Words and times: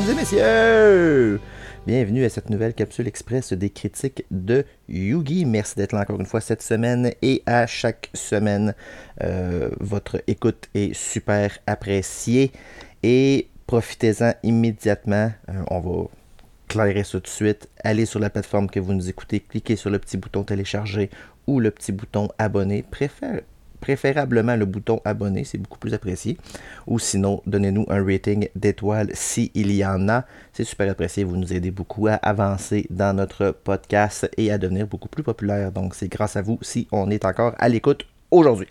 mesdames 0.00 0.16
et 0.16 0.20
messieurs! 0.20 1.40
Bienvenue 1.86 2.24
à 2.24 2.28
cette 2.28 2.50
nouvelle 2.50 2.74
capsule 2.74 3.08
express 3.08 3.52
des 3.52 3.70
critiques 3.70 4.24
de 4.30 4.64
Yugi. 4.88 5.44
Merci 5.44 5.76
d'être 5.76 5.92
là 5.92 6.00
encore 6.00 6.20
une 6.20 6.26
fois 6.26 6.40
cette 6.40 6.62
semaine 6.62 7.12
et 7.22 7.42
à 7.46 7.66
chaque 7.66 8.10
semaine. 8.14 8.74
Euh, 9.22 9.70
votre 9.80 10.22
écoute 10.26 10.68
est 10.74 10.94
super 10.94 11.58
appréciée 11.66 12.52
et 13.02 13.48
profitez-en 13.66 14.32
immédiatement. 14.42 15.32
Euh, 15.48 15.62
on 15.70 15.80
va 15.80 16.08
clairer 16.68 17.04
ça 17.04 17.12
tout 17.12 17.20
de 17.20 17.28
suite. 17.28 17.68
Allez 17.82 18.06
sur 18.06 18.20
la 18.20 18.30
plateforme 18.30 18.70
que 18.70 18.80
vous 18.80 18.94
nous 18.94 19.08
écoutez, 19.08 19.40
cliquez 19.40 19.76
sur 19.76 19.90
le 19.90 19.98
petit 19.98 20.16
bouton 20.16 20.44
télécharger 20.44 21.10
ou 21.46 21.60
le 21.60 21.70
petit 21.70 21.92
bouton 21.92 22.28
abonner. 22.38 22.84
Préfère, 22.88 23.40
préférablement 23.80 24.56
le 24.56 24.66
bouton 24.66 25.00
abonner, 25.04 25.44
c'est 25.44 25.58
beaucoup 25.58 25.78
plus 25.78 25.94
apprécié. 25.94 26.36
Ou 26.86 26.98
sinon, 26.98 27.42
donnez-nous 27.46 27.86
un 27.88 28.04
rating 28.04 28.48
d'étoiles 28.54 29.10
s'il 29.14 29.72
y 29.72 29.84
en 29.84 30.08
a. 30.08 30.24
C'est 30.52 30.64
super 30.64 30.90
apprécié, 30.90 31.24
vous 31.24 31.36
nous 31.36 31.52
aidez 31.52 31.70
beaucoup 31.70 32.06
à 32.08 32.14
avancer 32.14 32.86
dans 32.90 33.14
notre 33.16 33.50
podcast 33.50 34.30
et 34.36 34.52
à 34.52 34.58
devenir 34.58 34.86
beaucoup 34.86 35.08
plus 35.08 35.22
populaire. 35.22 35.72
Donc 35.72 35.94
c'est 35.94 36.08
grâce 36.08 36.36
à 36.36 36.42
vous 36.42 36.58
si 36.62 36.88
on 36.92 37.10
est 37.10 37.24
encore 37.24 37.54
à 37.58 37.68
l'écoute 37.68 38.06
aujourd'hui. 38.30 38.68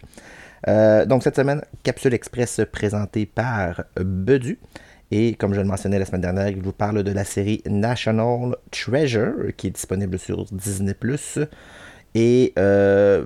Euh, 0.68 1.06
donc 1.06 1.24
cette 1.24 1.36
semaine, 1.36 1.62
capsule 1.84 2.14
express 2.14 2.62
présentée 2.72 3.26
par 3.26 3.84
Bedu. 3.96 4.60
Et 5.12 5.34
comme 5.34 5.56
je 5.56 5.62
le 5.62 5.66
mentionnais 5.66 5.98
la 5.98 6.06
semaine 6.06 6.22
dernière, 6.22 6.50
il 6.50 6.62
vous 6.62 6.72
parle 6.72 7.04
de 7.04 7.12
la 7.12 7.24
série 7.24 7.64
National 7.68 8.56
Treasure 8.70 9.56
qui 9.58 9.68
est 9.68 9.72
disponible 9.72 10.20
sur 10.20 10.46
Disney⁇ 10.52 10.94
et 12.16 12.54
euh, 12.58 13.26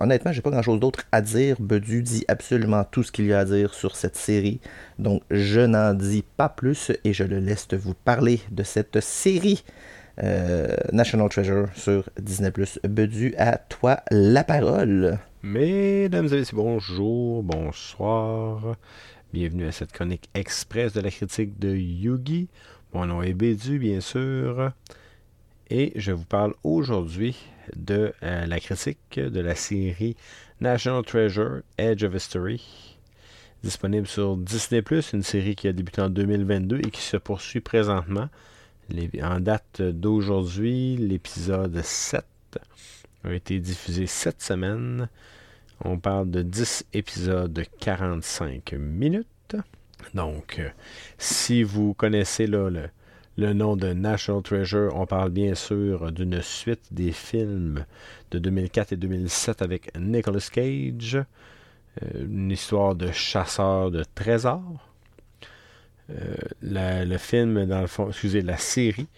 honnêtement, 0.00 0.32
j'ai 0.32 0.42
pas 0.42 0.50
grand 0.50 0.62
chose 0.62 0.80
d'autre 0.80 1.04
à 1.12 1.22
dire. 1.22 1.56
Bedu 1.60 2.02
dit 2.02 2.24
absolument 2.28 2.84
tout 2.84 3.02
ce 3.02 3.10
qu'il 3.10 3.26
y 3.26 3.32
a 3.32 3.40
à 3.40 3.44
dire 3.44 3.72
sur 3.74 3.96
cette 3.96 4.16
série. 4.16 4.60
Donc 4.98 5.22
je 5.30 5.60
n'en 5.60 5.94
dis 5.94 6.24
pas 6.36 6.48
plus 6.48 6.92
et 7.04 7.12
je 7.12 7.24
le 7.24 7.38
laisse 7.38 7.68
vous 7.72 7.94
parler 7.94 8.40
de 8.50 8.62
cette 8.62 9.00
série 9.00 9.64
euh, 10.22 10.76
National 10.92 11.28
Treasure 11.30 11.68
sur 11.74 12.08
Disney⁇ 12.20 12.50
Bedu, 12.86 13.34
à 13.38 13.56
toi 13.56 14.00
la 14.10 14.44
parole. 14.44 15.18
Mesdames 15.42 16.26
et 16.26 16.36
messieurs, 16.36 16.56
bonjour, 16.56 17.42
bonsoir. 17.42 18.76
Bienvenue 19.32 19.66
à 19.66 19.72
cette 19.72 19.92
chronique 19.92 20.28
express 20.34 20.92
de 20.92 21.00
la 21.00 21.10
critique 21.10 21.58
de 21.58 21.74
Yugi. 21.74 22.48
Mon 22.92 23.06
nom 23.06 23.22
est 23.22 23.32
Bedu, 23.32 23.78
bien 23.78 24.00
sûr. 24.00 24.72
Et 25.74 25.90
je 25.96 26.12
vous 26.12 26.26
parle 26.26 26.52
aujourd'hui 26.64 27.34
de 27.74 28.12
euh, 28.22 28.44
la 28.44 28.60
critique 28.60 29.18
de 29.18 29.40
la 29.40 29.54
série 29.54 30.18
National 30.60 31.02
Treasure 31.02 31.62
Edge 31.78 32.04
of 32.04 32.14
History, 32.14 32.98
disponible 33.64 34.06
sur 34.06 34.36
Disney⁇ 34.36 34.82
une 35.14 35.22
série 35.22 35.56
qui 35.56 35.68
a 35.68 35.72
débuté 35.72 36.02
en 36.02 36.10
2022 36.10 36.80
et 36.80 36.90
qui 36.90 37.00
se 37.00 37.16
poursuit 37.16 37.60
présentement. 37.60 38.28
en 39.22 39.40
date 39.40 39.80
d'aujourd'hui, 39.80 40.98
l'épisode 40.98 41.80
7 41.80 42.22
a 43.24 43.32
été 43.32 43.58
diffusé 43.58 44.06
cette 44.06 44.42
semaine. 44.42 45.08
On 45.86 45.98
parle 45.98 46.30
de 46.30 46.42
10 46.42 46.84
épisodes 46.92 47.50
de 47.50 47.64
45 47.80 48.74
minutes. 48.74 49.56
Donc, 50.12 50.58
euh, 50.58 50.68
si 51.16 51.62
vous 51.62 51.94
connaissez 51.94 52.46
là, 52.46 52.68
le, 52.68 52.90
le 53.36 53.52
nom 53.52 53.76
de 53.76 53.92
National 53.92 54.42
Treasure. 54.42 54.92
On 54.94 55.06
parle 55.06 55.30
bien 55.30 55.54
sûr 55.54 56.12
d'une 56.12 56.42
suite 56.42 56.92
des 56.92 57.12
films 57.12 57.84
de 58.30 58.38
2004 58.38 58.92
et 58.92 58.96
2007 58.96 59.62
avec 59.62 59.90
Nicolas 59.98 60.46
Cage. 60.52 61.18
Euh, 62.02 62.24
une 62.24 62.50
histoire 62.50 62.94
de 62.94 63.10
chasseur 63.12 63.90
de 63.90 64.04
trésors. 64.14 64.88
Euh, 66.10 66.34
le 66.62 67.16
film, 67.18 67.66
dans 67.66 67.80
le 67.80 67.86
fond, 67.86 68.08
excusez, 68.08 68.42
la 68.42 68.56
série 68.56 69.08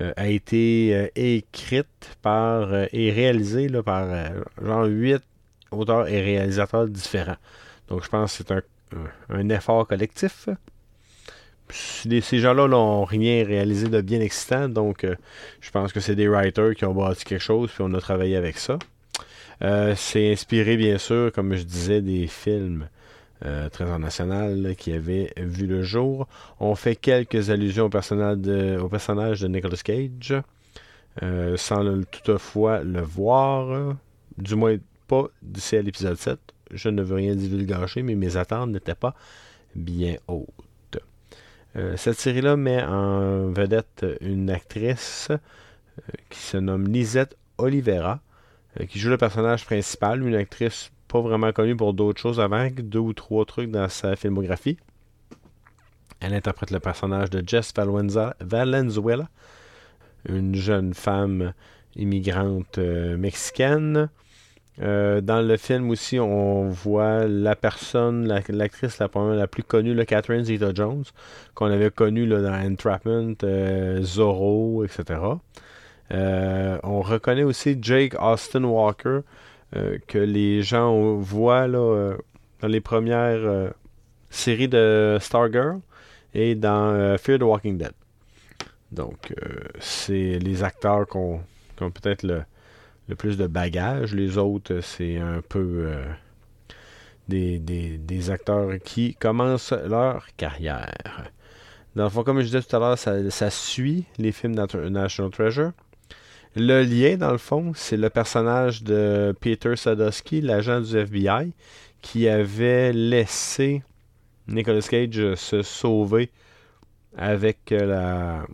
euh, 0.00 0.12
a 0.16 0.28
été 0.28 1.10
écrite 1.14 2.16
par 2.22 2.72
et 2.92 3.10
réalisée 3.10 3.68
par 3.82 4.08
genre 4.62 4.86
8 4.86 5.22
auteurs 5.70 6.08
et 6.08 6.20
réalisateurs 6.20 6.88
différents. 6.88 7.36
Donc 7.88 8.04
je 8.04 8.08
pense 8.08 8.38
que 8.38 8.44
c'est 8.46 8.64
un 9.28 9.48
effort 9.48 9.86
collectif 9.86 10.48
ces 11.70 12.38
gens-là 12.38 12.68
n'ont 12.68 13.04
rien 13.04 13.44
réalisé 13.44 13.88
de 13.88 14.00
bien 14.00 14.20
excitant, 14.20 14.68
donc 14.68 15.04
euh, 15.04 15.14
je 15.60 15.70
pense 15.70 15.92
que 15.92 16.00
c'est 16.00 16.14
des 16.14 16.28
writers 16.28 16.74
qui 16.74 16.84
ont 16.84 16.94
bâti 16.94 17.24
quelque 17.24 17.42
chose, 17.42 17.70
puis 17.70 17.82
on 17.86 17.92
a 17.94 18.00
travaillé 18.00 18.36
avec 18.36 18.58
ça. 18.58 18.78
Euh, 19.62 19.94
c'est 19.96 20.32
inspiré, 20.32 20.76
bien 20.76 20.98
sûr, 20.98 21.32
comme 21.32 21.54
je 21.54 21.62
disais, 21.62 22.00
des 22.00 22.26
films 22.26 22.88
euh, 23.44 23.68
très 23.68 23.84
internationaux 23.84 24.74
qui 24.76 24.92
avaient 24.92 25.32
vu 25.36 25.66
le 25.66 25.82
jour. 25.82 26.28
On 26.60 26.74
fait 26.74 26.96
quelques 26.96 27.50
allusions 27.50 27.86
au 27.86 27.88
personnage 27.88 28.38
de, 28.38 29.48
Nicolas 29.48 29.76
Cage, 29.82 30.34
sans 31.56 32.02
toutefois 32.10 32.82
le 32.82 33.00
voir, 33.00 33.96
du 34.36 34.54
moins 34.54 34.76
pas 35.08 35.24
d'ici 35.42 35.76
à 35.76 35.82
l'épisode 35.82 36.16
7. 36.16 36.38
Je 36.70 36.88
ne 36.88 37.02
veux 37.02 37.16
rien 37.16 37.34
divulgacher, 37.34 38.02
mais 38.02 38.14
mes 38.14 38.36
attentes 38.36 38.70
n'étaient 38.70 38.94
pas 38.94 39.14
bien 39.74 40.16
hautes. 40.28 40.67
Euh, 41.76 41.96
cette 41.96 42.18
série-là 42.18 42.56
met 42.56 42.82
en 42.82 43.50
vedette 43.50 44.06
une 44.20 44.50
actrice 44.50 45.28
euh, 45.30 45.36
qui 46.30 46.38
se 46.38 46.56
nomme 46.56 46.88
Lisette 46.88 47.36
Oliveira, 47.58 48.20
euh, 48.80 48.86
qui 48.86 48.98
joue 48.98 49.10
le 49.10 49.18
personnage 49.18 49.64
principal, 49.66 50.26
une 50.26 50.34
actrice 50.34 50.90
pas 51.08 51.20
vraiment 51.20 51.52
connue 51.52 51.76
pour 51.76 51.94
d'autres 51.94 52.20
choses 52.20 52.40
avant, 52.40 52.68
deux 52.70 52.98
ou 52.98 53.12
trois 53.12 53.44
trucs 53.44 53.70
dans 53.70 53.88
sa 53.88 54.16
filmographie. 54.16 54.78
Elle 56.20 56.34
interprète 56.34 56.70
le 56.70 56.80
personnage 56.80 57.30
de 57.30 57.42
Jess 57.46 57.72
Valenzuela, 58.40 59.28
une 60.28 60.54
jeune 60.54 60.94
femme 60.94 61.52
immigrante 61.96 62.78
mexicaine 62.78 64.10
euh, 64.80 65.20
dans 65.20 65.40
le 65.40 65.56
film 65.56 65.90
aussi, 65.90 66.20
on 66.20 66.68
voit 66.68 67.26
la 67.26 67.56
personne, 67.56 68.28
l'actrice 68.48 68.98
la, 68.98 69.46
plus 69.46 69.62
connue, 69.64 70.04
Catherine 70.04 70.44
Zeta-Jones, 70.44 71.04
qu'on 71.54 71.66
avait 71.66 71.90
connue 71.90 72.26
dans 72.26 72.54
Entrapment, 72.54 73.34
euh, 73.42 74.02
Zorro, 74.02 74.84
etc. 74.84 75.20
Euh, 76.12 76.78
on 76.84 77.00
reconnaît 77.02 77.42
aussi 77.42 77.76
Jake 77.80 78.14
Austin 78.20 78.64
Walker, 78.64 79.20
que 80.06 80.18
les 80.18 80.62
gens 80.62 81.16
voient 81.16 81.66
là, 81.66 82.14
dans 82.62 82.68
les 82.68 82.80
premières 82.80 83.70
séries 84.30 84.68
de 84.68 85.18
Stargirl 85.20 85.80
et 86.32 86.54
dans 86.54 87.18
Fear 87.18 87.38
the 87.38 87.42
Walking 87.42 87.76
Dead. 87.76 87.92
Donc, 88.92 89.34
c'est 89.78 90.38
les 90.38 90.64
acteurs 90.64 91.06
qu'on 91.06 91.42
ont 91.82 91.90
peut-être 91.90 92.22
le 92.22 92.44
le 93.08 93.16
plus 93.16 93.36
de 93.36 93.46
bagages. 93.46 94.14
Les 94.14 94.38
autres, 94.38 94.80
c'est 94.80 95.16
un 95.16 95.40
peu 95.40 95.86
euh, 95.86 96.04
des, 97.28 98.30
acteurs 98.30 98.70
qui 98.84 99.14
commencent 99.14 99.72
leur 99.72 100.26
carrière. 100.36 101.30
Dans 101.96 102.04
le 102.04 102.10
fond, 102.10 102.22
comme 102.22 102.40
je 102.40 102.46
disais 102.46 102.62
tout 102.62 102.76
à 102.76 102.78
l'heure, 102.78 102.98
ça, 102.98 103.50
suit 103.50 104.04
les 104.18 104.32
films 104.32 104.54
National 104.54 105.32
Treasure. 105.32 105.72
Le 106.54 106.82
lien, 106.82 107.16
dans 107.16 107.32
le 107.32 107.38
fond, 107.38 107.72
c'est 107.74 107.96
le 107.96 108.10
personnage 108.10 108.82
de 108.82 109.34
Peter 109.40 109.76
Sadowski, 109.76 110.40
l'agent 110.40 110.80
du 110.80 110.96
FBI, 110.96 111.52
qui 112.00 112.28
avait 112.28 112.92
laissé 112.92 113.82
Nicolas 114.46 114.80
Cage 114.80 115.34
se 115.34 115.62
sauver 115.62 116.30
avec 117.16 117.72
euh, 117.72 117.84
la, 117.84 118.46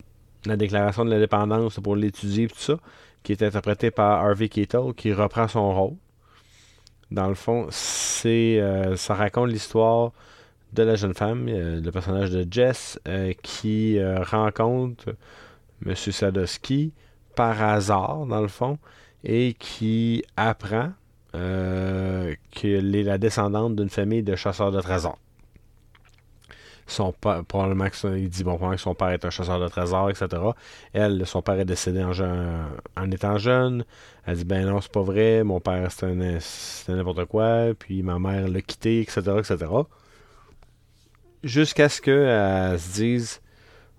la 0.46 0.56
déclaration 0.56 1.04
de 1.04 1.10
l'indépendance 1.10 1.78
pour 1.80 1.96
l'étudier 1.96 2.44
et 2.44 2.48
tout 2.48 2.58
ça 2.58 2.78
qui 3.24 3.32
est 3.32 3.42
interprété 3.42 3.90
par 3.90 4.24
Harvey 4.24 4.48
Keitel, 4.48 4.92
qui 4.94 5.12
reprend 5.12 5.48
son 5.48 5.74
rôle. 5.74 5.96
Dans 7.10 7.26
le 7.26 7.34
fond, 7.34 7.66
c'est 7.70 8.60
euh, 8.60 8.96
ça 8.96 9.14
raconte 9.14 9.50
l'histoire 9.50 10.12
de 10.74 10.82
la 10.82 10.94
jeune 10.94 11.14
femme, 11.14 11.46
euh, 11.48 11.80
le 11.80 11.90
personnage 11.90 12.30
de 12.30 12.46
Jess, 12.48 13.00
euh, 13.08 13.32
qui 13.42 13.98
rencontre 14.04 15.16
M. 15.84 15.94
Sadowski 15.96 16.92
par 17.34 17.60
hasard, 17.62 18.26
dans 18.26 18.40
le 18.40 18.48
fond, 18.48 18.78
et 19.24 19.54
qui 19.58 20.22
apprend 20.36 20.92
qu'elle 21.32 22.94
est 22.94 23.02
la 23.02 23.18
descendante 23.18 23.74
d'une 23.74 23.88
famille 23.88 24.22
de 24.22 24.36
chasseurs 24.36 24.70
de 24.70 24.80
trésors 24.80 25.18
son 26.86 27.12
père, 27.12 27.44
probablement 27.44 27.86
il 28.16 28.28
dit 28.28 28.44
que 28.44 28.76
son 28.76 28.94
père 28.94 29.08
est 29.08 29.24
un 29.24 29.30
chasseur 29.30 29.60
de 29.60 29.68
trésors, 29.68 30.10
etc. 30.10 30.28
Elle, 30.92 31.26
son 31.26 31.42
père 31.42 31.58
est 31.58 31.64
décédé 31.64 32.04
en, 32.04 33.10
étant 33.10 33.38
jeune. 33.38 33.84
Elle 34.26 34.36
dit 34.36 34.44
ben 34.44 34.66
non, 34.66 34.80
c'est 34.80 34.92
pas 34.92 35.02
vrai, 35.02 35.44
mon 35.44 35.60
père 35.60 35.90
c'était 35.90 36.38
n'importe 36.88 37.24
quoi, 37.26 37.68
puis 37.78 38.02
ma 38.02 38.18
mère 38.18 38.48
l'a 38.48 38.60
quitté, 38.60 39.00
etc. 39.00 39.22
etc. 39.38 39.66
Jusqu'à 41.42 41.88
ce 41.88 42.00
qu'elle 42.00 42.78
se 42.78 42.92
dise 42.94 43.40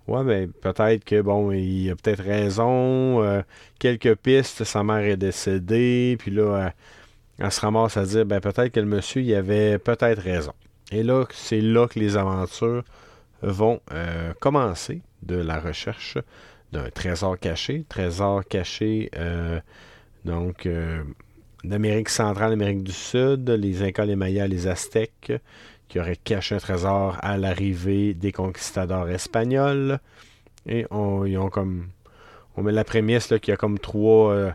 Ouais, 0.08 0.22
ben 0.22 0.52
peut-être 0.52 1.04
que 1.04 1.20
bon, 1.20 1.50
il 1.50 1.90
a 1.90 1.96
peut-être 1.96 2.22
raison. 2.22 3.22
Euh, 3.24 3.42
quelques 3.80 4.14
pistes, 4.14 4.62
sa 4.62 4.84
mère 4.84 4.98
est 4.98 5.16
décédée, 5.16 6.16
puis 6.18 6.30
là, 6.30 6.72
elle, 7.38 7.50
se 7.50 7.60
ramasse 7.60 7.96
à 7.96 8.04
dire 8.04 8.24
ben 8.24 8.40
peut-être 8.40 8.68
que 8.68 8.80
le 8.80 8.86
monsieur 8.86 9.22
il 9.22 9.34
avait 9.34 9.78
peut-être 9.78 10.20
raison. 10.20 10.52
Et 10.92 11.02
là, 11.02 11.24
c'est 11.32 11.60
là 11.60 11.88
que 11.88 11.98
les 11.98 12.16
aventures 12.16 12.84
vont 13.42 13.80
commencer 14.40 15.02
de 15.22 15.36
la 15.36 15.58
recherche 15.58 16.16
d'un 16.72 16.90
trésor 16.90 17.38
caché. 17.38 17.84
Trésor 17.88 18.44
caché, 18.44 19.10
donc, 20.24 20.68
d'Amérique 21.64 22.08
centrale, 22.08 22.52
Amérique 22.52 22.84
du 22.84 22.92
Sud, 22.92 23.50
les 23.50 23.82
Incas, 23.82 24.04
les 24.04 24.16
Mayas, 24.16 24.46
les 24.46 24.68
Aztèques, 24.68 25.32
qui 25.88 25.98
auraient 25.98 26.16
caché 26.16 26.54
un 26.54 26.58
trésor 26.58 27.16
à 27.20 27.36
l'arrivée 27.36 28.14
des 28.14 28.32
conquistadors 28.32 29.08
espagnols. 29.08 29.98
Et 30.66 30.86
on, 30.90 31.24
ils 31.24 31.38
ont 31.38 31.48
comme. 31.50 31.88
On 32.56 32.62
met 32.62 32.72
la 32.72 32.84
prémisse 32.84 33.26
qu'il 33.26 33.48
y 33.48 33.52
a 33.52 33.56
comme 33.56 33.78
trois, 33.78 34.54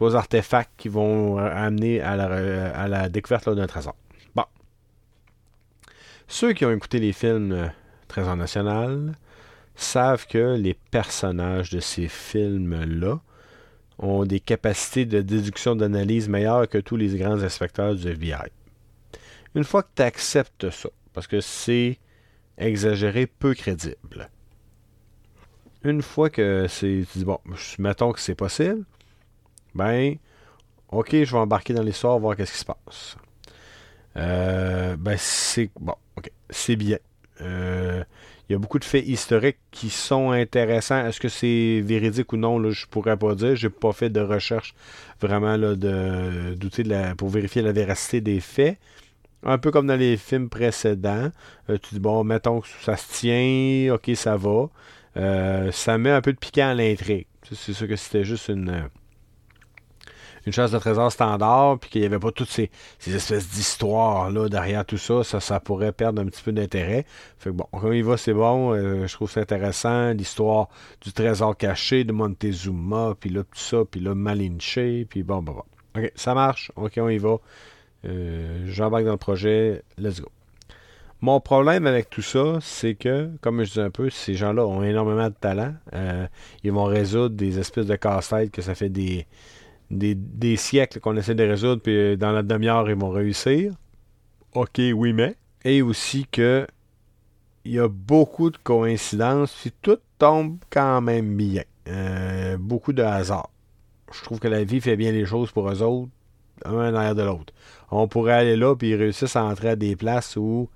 artefacts 0.00 0.72
qui 0.76 0.88
vont 0.88 1.38
amener 1.38 2.00
à 2.00 2.88
la 2.88 3.08
découverte 3.08 3.48
d'un 3.48 3.66
trésor. 3.66 3.94
Ceux 6.28 6.52
qui 6.52 6.64
ont 6.64 6.72
écouté 6.72 6.98
les 6.98 7.12
films 7.12 7.70
Trésor 8.08 8.36
National 8.36 9.16
savent 9.76 10.26
que 10.26 10.56
les 10.56 10.74
personnages 10.74 11.70
de 11.70 11.80
ces 11.80 12.08
films-là 12.08 13.20
ont 13.98 14.24
des 14.24 14.40
capacités 14.40 15.06
de 15.06 15.22
déduction 15.22 15.76
d'analyse 15.76 16.28
meilleures 16.28 16.68
que 16.68 16.78
tous 16.78 16.96
les 16.96 17.16
grands 17.16 17.42
inspecteurs 17.42 17.94
du 17.94 18.08
FBI. 18.08 18.50
Une 19.54 19.64
fois 19.64 19.82
que 19.82 19.88
tu 19.94 20.02
acceptes 20.02 20.70
ça, 20.70 20.88
parce 21.12 21.26
que 21.26 21.40
c'est 21.40 21.98
exagéré, 22.58 23.26
peu 23.26 23.54
crédible. 23.54 24.28
Une 25.84 26.02
fois 26.02 26.30
que 26.30 26.66
c'est. 26.68 27.04
Tu 27.12 27.18
dis, 27.18 27.24
bon, 27.24 27.38
mettons 27.78 28.12
que 28.12 28.20
c'est 28.20 28.34
possible, 28.34 28.84
ben, 29.74 30.16
ok, 30.88 31.10
je 31.12 31.32
vais 31.32 31.38
embarquer 31.38 31.72
dans 31.72 31.82
l'histoire, 31.82 32.18
voir 32.18 32.36
qu'est-ce 32.36 32.52
qui 32.52 32.58
se 32.58 32.64
passe. 32.64 33.16
Euh, 34.16 34.96
ben, 34.96 35.16
c'est. 35.18 35.70
Bon, 35.80 35.94
ok, 36.16 36.30
c'est 36.50 36.76
bien. 36.76 36.98
Euh, 37.40 38.02
il 38.48 38.52
y 38.52 38.54
a 38.54 38.58
beaucoup 38.58 38.78
de 38.78 38.84
faits 38.84 39.06
historiques 39.06 39.58
qui 39.72 39.90
sont 39.90 40.30
intéressants. 40.30 41.04
Est-ce 41.04 41.20
que 41.20 41.28
c'est 41.28 41.80
véridique 41.84 42.32
ou 42.32 42.36
non? 42.36 42.58
Là, 42.58 42.70
je 42.70 42.86
pourrais 42.86 43.16
pas 43.16 43.34
dire. 43.34 43.56
J'ai 43.56 43.70
pas 43.70 43.92
fait 43.92 44.08
de 44.10 44.20
recherche 44.20 44.74
vraiment 45.20 45.56
là, 45.56 45.74
de, 45.74 47.14
pour 47.14 47.28
vérifier 47.28 47.62
la 47.62 47.72
véracité 47.72 48.20
des 48.20 48.40
faits. 48.40 48.78
Un 49.42 49.58
peu 49.58 49.70
comme 49.70 49.86
dans 49.88 49.98
les 49.98 50.16
films 50.16 50.48
précédents. 50.48 51.30
Euh, 51.70 51.78
tu 51.78 51.94
dis, 51.94 52.00
bon, 52.00 52.24
mettons 52.24 52.60
que 52.60 52.68
ça 52.82 52.96
se 52.96 53.12
tient, 53.12 53.94
ok, 53.94 54.10
ça 54.14 54.36
va. 54.36 54.68
Euh, 55.16 55.72
ça 55.72 55.98
met 55.98 56.10
un 56.10 56.20
peu 56.20 56.32
de 56.32 56.38
piquant 56.38 56.68
à 56.68 56.74
l'intrigue. 56.74 57.26
C'est 57.50 57.72
sûr 57.72 57.88
que 57.88 57.96
c'était 57.96 58.24
juste 58.24 58.48
une 58.48 58.88
une 60.46 60.52
chasse 60.52 60.70
de 60.70 60.78
trésor 60.78 61.10
standard, 61.10 61.78
puis 61.78 61.90
qu'il 61.90 62.00
n'y 62.00 62.06
avait 62.06 62.20
pas 62.20 62.30
toutes 62.30 62.48
ces, 62.48 62.70
espèces 63.06 63.50
d'histoires-là 63.50 64.48
derrière 64.48 64.84
tout 64.84 64.96
ça, 64.96 65.24
ça, 65.24 65.40
ça 65.40 65.58
pourrait 65.58 65.92
perdre 65.92 66.22
un 66.22 66.26
petit 66.26 66.42
peu 66.42 66.52
d'intérêt. 66.52 67.04
Fait 67.38 67.50
que 67.50 67.54
bon, 67.56 67.66
comme 67.72 67.92
il 67.92 68.04
va, 68.04 68.16
c'est 68.16 68.32
bon. 68.32 68.72
Euh, 68.72 69.06
je 69.06 69.14
trouve 69.14 69.30
ça 69.30 69.40
intéressant. 69.40 70.12
L'histoire 70.12 70.68
du 71.00 71.12
trésor 71.12 71.56
caché 71.56 72.04
de 72.04 72.12
Montezuma, 72.12 73.14
puis 73.18 73.30
là, 73.30 73.42
tout 73.42 73.58
ça, 73.58 73.78
puis 73.90 74.00
là, 74.00 74.14
Malinche, 74.14 74.78
puis 75.08 75.24
bon, 75.24 75.42
bon, 75.42 75.52
bon. 75.52 75.64
OK, 76.00 76.12
ça 76.14 76.34
marche. 76.34 76.70
OK, 76.76 76.94
on 76.98 77.08
y 77.08 77.18
va. 77.18 77.36
Euh, 78.04 78.64
J'embarque 78.66 79.04
dans 79.04 79.12
le 79.12 79.16
projet. 79.16 79.82
Let's 79.98 80.20
go. 80.20 80.28
Mon 81.22 81.40
problème 81.40 81.86
avec 81.86 82.10
tout 82.10 82.22
ça, 82.22 82.58
c'est 82.60 82.94
que, 82.94 83.30
comme 83.40 83.64
je 83.64 83.72
dis 83.72 83.80
un 83.80 83.90
peu, 83.90 84.10
ces 84.10 84.34
gens-là 84.34 84.66
ont 84.66 84.82
énormément 84.82 85.28
de 85.28 85.34
talent. 85.34 85.74
Euh, 85.94 86.26
ils 86.62 86.70
vont 86.70 86.84
résoudre 86.84 87.34
des 87.34 87.58
espèces 87.58 87.86
de 87.86 87.96
casse-tête 87.96 88.50
que 88.50 88.60
ça 88.60 88.74
fait 88.74 88.90
des, 88.90 89.26
des, 89.90 90.56
siècles 90.56 91.00
qu'on 91.00 91.16
essaie 91.16 91.34
de 91.34 91.44
résoudre, 91.44 91.82
puis 91.82 91.96
euh, 91.96 92.16
dans 92.16 92.32
la 92.32 92.42
demi-heure, 92.42 92.88
ils 92.88 92.96
vont 92.96 93.10
réussir. 93.10 93.72
OK, 94.54 94.80
oui, 94.94 95.12
mais. 95.12 95.36
Et 95.64 95.82
aussi 95.82 96.26
que 96.30 96.66
il 97.64 97.72
y 97.72 97.78
a 97.80 97.88
beaucoup 97.88 98.50
de 98.50 98.56
coïncidences, 98.58 99.52
puis 99.52 99.72
tout 99.82 99.98
tombe 100.18 100.58
quand 100.70 101.00
même 101.00 101.36
bien. 101.36 101.64
Euh, 101.88 102.56
beaucoup 102.58 102.92
de 102.92 103.02
hasard. 103.02 103.50
Je 104.12 104.22
trouve 104.22 104.38
que 104.38 104.48
la 104.48 104.62
vie 104.62 104.80
fait 104.80 104.96
bien 104.96 105.10
les 105.10 105.26
choses 105.26 105.50
pour 105.50 105.68
eux 105.68 105.82
autres, 105.82 106.10
un 106.64 106.74
en 106.74 106.94
arrière 106.94 107.16
de 107.16 107.22
l'autre. 107.22 107.52
On 107.90 108.06
pourrait 108.06 108.34
aller 108.34 108.56
là, 108.56 108.76
puis 108.76 108.90
ils 108.90 108.94
réussissent 108.94 109.36
à 109.36 109.44
entrer 109.44 109.70
à 109.70 109.76
des 109.76 109.96
places 109.96 110.36
où 110.36 110.68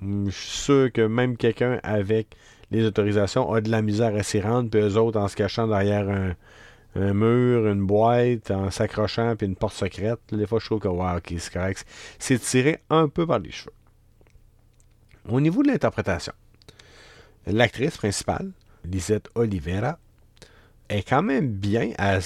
hum, 0.00 0.26
je 0.26 0.36
suis 0.36 0.58
sûr 0.58 0.92
que 0.92 1.02
même 1.02 1.36
quelqu'un 1.36 1.78
avec 1.84 2.36
les 2.72 2.84
autorisations 2.84 3.52
a 3.52 3.60
de 3.60 3.70
la 3.70 3.82
misère 3.82 4.14
à 4.16 4.22
s'y 4.22 4.40
rendre, 4.40 4.70
puis 4.70 4.80
eux 4.80 4.96
autres, 4.96 5.20
en 5.20 5.28
se 5.28 5.36
cachant 5.36 5.68
derrière 5.68 6.08
un, 6.08 6.34
un 6.94 7.14
mur, 7.14 7.66
une 7.68 7.86
boîte, 7.86 8.50
en 8.50 8.70
s'accrochant, 8.70 9.34
puis 9.36 9.46
une 9.46 9.56
porte 9.56 9.74
secrète. 9.74 10.20
Des 10.30 10.46
fois, 10.46 10.58
je 10.58 10.66
trouve 10.66 10.80
que, 10.80 10.88
wow, 10.88 11.16
ok, 11.16 11.34
c'est 11.38 11.52
correct. 11.52 11.86
C'est 12.18 12.38
tiré 12.38 12.80
un 12.90 13.08
peu 13.08 13.26
par 13.26 13.38
les 13.38 13.50
cheveux. 13.50 13.72
Au 15.28 15.40
niveau 15.40 15.62
de 15.62 15.68
l'interprétation, 15.68 16.32
l'actrice 17.46 17.96
principale, 17.96 18.50
Lisette 18.84 19.28
Oliveira, 19.34 19.98
est 20.88 21.08
quand 21.08 21.22
même 21.22 21.52
bien. 21.52 21.92
Elle, 21.98 22.22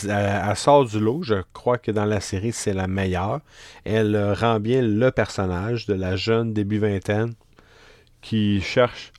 sort 0.56 0.86
du 0.86 0.98
lot. 0.98 1.22
Je 1.22 1.42
crois 1.52 1.78
que 1.78 1.90
dans 1.90 2.04
la 2.04 2.20
série, 2.20 2.52
c'est 2.52 2.72
la 2.72 2.86
meilleure. 2.86 3.40
Elle 3.84 4.32
rend 4.32 4.60
bien 4.60 4.82
le 4.82 5.10
personnage 5.10 5.86
de 5.86 5.94
la 5.94 6.16
jeune 6.16 6.52
début 6.52 6.78
vingtaine 6.78 7.34
qui 8.22 8.60
cherche 8.60 9.12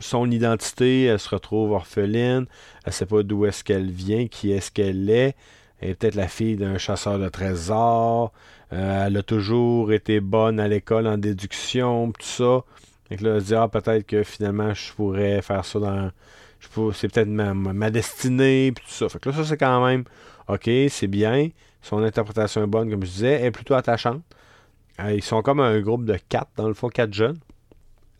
son 0.00 0.30
identité, 0.30 1.04
elle 1.04 1.18
se 1.18 1.28
retrouve 1.28 1.72
orpheline, 1.72 2.46
elle 2.84 2.88
ne 2.88 2.92
sait 2.92 3.06
pas 3.06 3.22
d'où 3.22 3.46
est-ce 3.46 3.62
qu'elle 3.64 3.90
vient, 3.90 4.26
qui 4.26 4.52
est-ce 4.52 4.70
qu'elle 4.70 5.08
est. 5.10 5.36
Elle 5.80 5.90
est 5.90 5.94
peut-être 5.94 6.14
la 6.14 6.28
fille 6.28 6.56
d'un 6.56 6.78
chasseur 6.78 7.18
de 7.18 7.28
trésors. 7.28 8.32
Euh, 8.72 9.06
elle 9.06 9.16
a 9.16 9.22
toujours 9.22 9.92
été 9.92 10.20
bonne 10.20 10.60
à 10.60 10.68
l'école 10.68 11.06
en 11.06 11.18
déduction, 11.18 12.12
tout 12.12 12.26
ça. 12.26 12.64
Et 13.10 13.16
là, 13.16 13.34
elle 13.34 13.40
se 13.40 13.46
dit, 13.46 13.54
ah, 13.54 13.68
peut-être 13.68 14.06
que 14.06 14.22
finalement, 14.22 14.72
je 14.74 14.92
pourrais 14.92 15.42
faire 15.42 15.64
ça 15.64 15.78
dans. 15.80 16.10
C'est 16.92 17.08
peut-être 17.10 17.28
ma, 17.28 17.90
destinée, 17.90 18.72
puis 18.72 18.84
tout 18.84 18.92
ça. 18.92 19.08
Fait 19.08 19.18
que 19.18 19.30
là, 19.30 19.36
ça, 19.36 19.44
c'est 19.44 19.56
quand 19.56 19.84
même, 19.86 20.04
OK, 20.46 20.68
c'est 20.90 21.06
bien. 21.06 21.48
Son 21.80 22.02
interprétation 22.02 22.62
est 22.62 22.66
bonne, 22.66 22.90
comme 22.90 23.02
je 23.04 23.10
disais. 23.10 23.32
Elle 23.40 23.46
est 23.46 23.50
plutôt 23.50 23.74
attachante. 23.74 24.22
Euh, 25.00 25.14
ils 25.14 25.22
sont 25.22 25.40
comme 25.40 25.60
un 25.60 25.80
groupe 25.80 26.04
de 26.04 26.18
quatre, 26.28 26.50
dans 26.56 26.68
le 26.68 26.74
fond, 26.74 26.88
quatre 26.90 27.14
jeunes. 27.14 27.38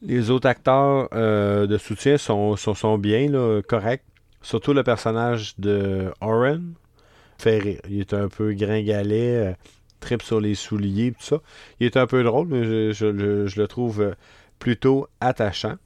Les 0.03 0.31
autres 0.31 0.49
acteurs 0.49 1.09
euh, 1.13 1.67
de 1.67 1.77
soutien 1.77 2.17
sont, 2.17 2.57
sont, 2.57 2.99
bien, 2.99 3.29
là, 3.31 3.61
corrects. 3.63 4.05
Surtout 4.43 4.73
le 4.73 4.83
personnage 4.83 5.55
de 5.59 6.13
Oren 6.21 6.73
fait 7.39 7.59
rire. 7.59 7.81
Il 7.89 8.01
est 8.01 8.15
un 8.15 8.29
peu 8.29 8.55
gringalet, 8.55 9.51
euh, 9.51 9.53
trip 10.01 10.23
sur 10.23 10.41
les 10.41 10.55
souliers, 10.55 11.13
tout 11.13 11.25
ça. 11.25 11.37
Il 11.79 11.87
est 11.87 11.97
un 11.99 12.07
peu 12.07 12.23
drôle, 12.23 12.49
mais 12.49 12.93
je, 12.93 13.07
le 13.07 13.67
trouve 13.67 14.15
plutôt 14.59 15.09
attachant. 15.21 15.77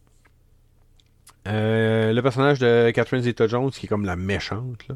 Euh, 1.47 2.13
le 2.13 2.23
personnage 2.23 2.59
de 2.59 2.91
Catherine 2.93 3.23
Zeta-Jones, 3.23 3.71
qui 3.71 3.87
est 3.87 3.89
comme 3.89 4.05
la 4.05 4.17
méchante, 4.17 4.87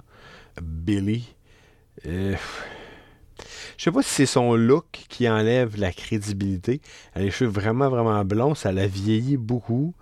Billy. 0.62 1.34
Je 3.76 3.85
sais 3.85 3.92
pas 3.92 4.02
si 4.02 4.11
c'est 4.11 4.26
son 4.26 4.54
look 4.54 4.87
qui 5.09 5.28
enlève 5.28 5.76
la 5.78 5.92
crédibilité. 5.92 6.80
Elle 7.14 7.23
a 7.23 7.25
les 7.26 7.30
cheveux 7.30 7.50
vraiment, 7.50 7.88
vraiment 7.88 8.25
blonds. 8.25 8.54
Ça 8.54 8.73
la 8.73 8.87
vieillit 8.87 9.37
beaucoup. 9.37 9.95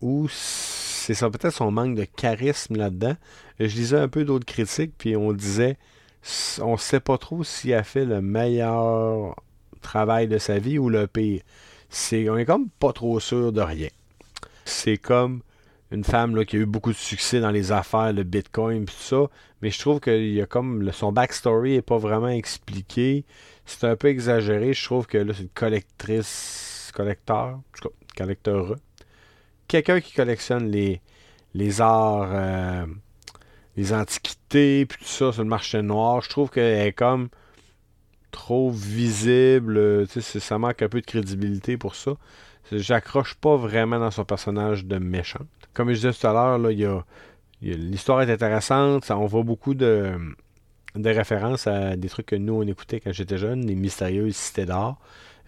Ou 0.00 0.28
c'est 0.30 1.14
ça, 1.14 1.28
peut-être 1.30 1.54
son 1.54 1.70
manque 1.70 1.96
de 1.96 2.04
charisme 2.04 2.76
là-dedans. 2.76 3.16
Je 3.58 3.66
lisais 3.66 3.98
un 3.98 4.08
peu 4.08 4.24
d'autres 4.24 4.46
critiques, 4.46 4.92
puis 4.96 5.16
on 5.16 5.32
disait 5.32 5.76
on 6.60 6.76
sait 6.76 7.00
pas 7.00 7.18
trop 7.18 7.44
si 7.44 7.70
elle 7.70 7.84
fait 7.84 8.04
le 8.04 8.20
meilleur 8.20 9.36
travail 9.80 10.28
de 10.28 10.38
sa 10.38 10.58
vie 10.58 10.78
ou 10.78 10.88
le 10.88 11.06
pire. 11.06 11.42
C'est, 11.90 12.28
on 12.28 12.36
est 12.36 12.44
comme 12.44 12.68
pas 12.68 12.92
trop 12.92 13.18
sûr 13.20 13.52
de 13.52 13.60
rien. 13.60 13.88
C'est 14.64 14.98
comme 14.98 15.40
une 15.90 16.04
femme 16.04 16.44
qui 16.44 16.56
a 16.56 16.60
eu 16.60 16.66
beaucoup 16.66 16.92
de 16.92 16.96
succès 16.96 17.40
dans 17.40 17.50
les 17.50 17.72
affaires, 17.72 18.12
le 18.12 18.22
Bitcoin, 18.22 18.84
tout 18.84 18.94
ça. 18.98 19.26
Mais 19.62 19.70
je 19.70 19.78
trouve 19.78 20.00
que 20.00 20.44
comme 20.44 20.90
son 20.92 21.12
backstory 21.12 21.72
n'est 21.72 21.82
pas 21.82 21.98
vraiment 21.98 22.28
expliqué. 22.28 23.24
C'est 23.64 23.84
un 23.84 23.96
peu 23.96 24.08
exagéré. 24.08 24.72
Je 24.74 24.84
trouve 24.84 25.06
que 25.06 25.18
là, 25.18 25.32
c'est 25.34 25.42
une 25.42 25.48
collectrice, 25.48 26.92
collecteur, 26.94 27.60
collecteur. 28.16 28.76
Quelqu'un 29.66 30.00
qui 30.00 30.12
collectionne 30.12 30.70
les, 30.70 31.00
les 31.54 31.80
arts, 31.80 32.30
euh, 32.32 32.86
les 33.76 33.92
antiquités, 33.92 34.86
puis 34.86 34.98
tout 34.98 35.04
ça 35.04 35.32
sur 35.32 35.42
le 35.42 35.48
marché 35.48 35.82
noir. 35.82 36.22
Je 36.22 36.28
trouve 36.28 36.50
qu'elle 36.50 36.86
est 36.86 36.92
comme 36.92 37.28
trop 38.30 38.70
visible. 38.70 40.06
Ça 40.08 40.58
manque 40.58 40.82
un 40.82 40.88
peu 40.88 41.00
de 41.00 41.06
crédibilité 41.06 41.76
pour 41.76 41.94
ça. 41.94 42.12
J'accroche 42.72 43.34
pas 43.34 43.56
vraiment 43.56 43.98
dans 43.98 44.10
son 44.10 44.24
personnage 44.24 44.84
de 44.84 44.98
méchante. 44.98 45.48
Comme 45.74 45.88
je 45.88 45.94
disais 45.94 46.12
tout 46.12 46.26
à 46.26 46.32
l'heure, 46.32 46.70
y 46.70 46.84
a, 46.84 47.04
l'histoire 47.60 48.22
est 48.22 48.30
intéressante. 48.30 49.10
on 49.10 49.26
voit 49.26 49.42
beaucoup 49.42 49.74
de, 49.74 50.12
références 50.94 51.66
à 51.66 51.96
des 51.96 52.08
trucs 52.08 52.26
que 52.26 52.36
nous, 52.36 52.54
on 52.54 52.62
écoutait 52.62 53.00
quand 53.00 53.12
j'étais 53.12 53.38
jeune, 53.38 53.66
les 53.66 53.74
mystérieuses 53.74 54.36
cités 54.36 54.66
d'or. 54.66 54.98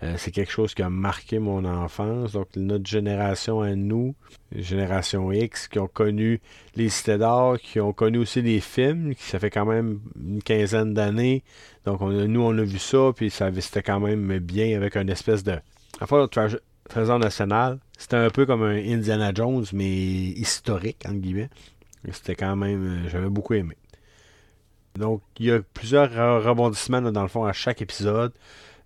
Euh, 0.03 0.15
c'est 0.17 0.31
quelque 0.31 0.51
chose 0.51 0.73
qui 0.73 0.83
a 0.83 0.89
marqué 0.89 1.39
mon 1.39 1.65
enfance. 1.67 2.33
Donc, 2.33 2.49
notre 2.57 2.89
génération 2.89 3.61
à 3.61 3.75
nous, 3.75 4.15
génération 4.51 5.31
X, 5.31 5.69
qui 5.69 5.79
ont 5.79 5.89
connu 5.89 6.41
les 6.75 6.89
cités 6.89 7.19
d'or, 7.19 7.59
qui 7.59 7.81
ont 7.81 7.93
connu 7.93 8.17
aussi 8.17 8.41
les 8.41 8.61
films, 8.61 9.15
qui 9.15 9.25
ça 9.25 9.39
fait 9.39 9.51
quand 9.51 9.67
même 9.67 10.01
une 10.19 10.43
quinzaine 10.43 10.95
d'années. 10.95 11.43
Donc, 11.85 12.01
nous, 12.01 12.41
on 12.41 12.57
a 12.57 12.63
vu 12.63 12.79
ça, 12.79 13.13
puis 13.15 13.29
ça 13.29 13.51
c'était 13.61 13.83
quand 13.83 14.01
même 14.01 14.39
bien 14.39 14.75
avec 14.75 14.97
une 14.97 15.11
espèce 15.11 15.45
de. 15.45 15.59
Enfin, 16.01 16.27
Trésor 16.91 17.21
national, 17.21 17.79
c'était 17.97 18.17
un 18.17 18.31
peu 18.31 18.47
comme 18.47 18.65
un 18.65 18.77
Indiana 18.77 19.31
Jones, 19.33 19.65
mais 19.73 19.89
historique, 19.89 21.05
entre 21.07 21.19
guillemets. 21.19 21.49
C'était 22.11 22.35
quand 22.35 22.57
même. 22.57 22.85
Euh, 22.85 23.09
j'avais 23.09 23.29
beaucoup 23.29 23.55
aimé. 23.55 23.77
Donc, 24.97 25.23
il 25.39 25.47
y 25.47 25.53
a 25.53 25.61
plusieurs 25.73 26.11
rebondissements, 26.43 27.01
dans 27.01 27.23
le 27.23 27.29
fond, 27.29 27.45
à 27.45 27.53
chaque 27.53 27.81
épisode. 27.81 28.33